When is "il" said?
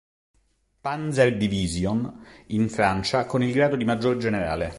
3.43-3.53